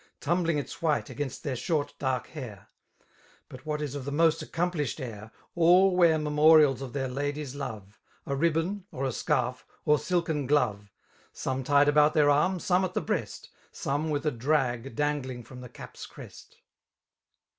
[0.19, 2.69] Tumbling its.white.against their short dark hair;
[3.49, 4.03] But what is of.
[4.03, 5.29] the most aecompUBhed air.
[5.53, 10.85] All wear memodids of their laify's love, A ribbon, or a scarf, or silken glove.
[11.33, 13.49] 14 Some tied about their arm, a«Hne at tbe breast.
[13.71, 16.57] Some, i¥ith a drag, dangUng from the cap's crest.